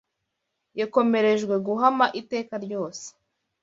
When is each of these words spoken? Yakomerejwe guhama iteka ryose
Yakomerejwe 0.79 1.55
guhama 1.65 2.05
iteka 2.21 2.53
ryose 2.65 3.05